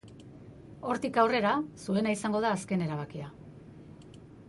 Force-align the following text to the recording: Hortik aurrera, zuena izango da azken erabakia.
Hortik 0.91 1.19
aurrera, 1.25 1.53
zuena 1.83 2.17
izango 2.17 2.43
da 2.47 2.57
azken 2.61 2.89
erabakia. 2.89 3.33